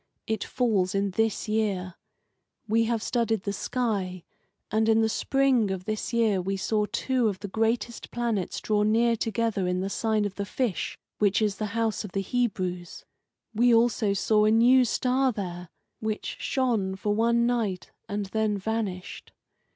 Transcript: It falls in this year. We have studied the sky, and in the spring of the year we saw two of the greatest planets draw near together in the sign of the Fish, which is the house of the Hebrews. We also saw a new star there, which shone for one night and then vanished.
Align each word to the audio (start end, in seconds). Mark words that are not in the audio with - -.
It 0.25 0.43
falls 0.43 0.95
in 0.95 1.11
this 1.11 1.47
year. 1.47 1.93
We 2.67 2.85
have 2.85 3.03
studied 3.03 3.43
the 3.43 3.53
sky, 3.53 4.23
and 4.71 4.89
in 4.89 5.01
the 5.01 5.07
spring 5.09 5.69
of 5.69 5.85
the 5.85 5.95
year 6.11 6.41
we 6.41 6.57
saw 6.57 6.87
two 6.91 7.27
of 7.27 7.37
the 7.37 7.47
greatest 7.47 8.09
planets 8.09 8.59
draw 8.61 8.81
near 8.81 9.15
together 9.15 9.67
in 9.67 9.81
the 9.81 9.91
sign 9.91 10.25
of 10.25 10.33
the 10.33 10.45
Fish, 10.47 10.97
which 11.19 11.39
is 11.39 11.57
the 11.57 11.67
house 11.77 12.03
of 12.03 12.13
the 12.13 12.21
Hebrews. 12.21 13.05
We 13.53 13.75
also 13.75 14.13
saw 14.13 14.45
a 14.45 14.49
new 14.51 14.85
star 14.85 15.31
there, 15.31 15.69
which 15.99 16.35
shone 16.39 16.95
for 16.95 17.13
one 17.13 17.45
night 17.45 17.91
and 18.09 18.25
then 18.25 18.57
vanished. 18.57 19.33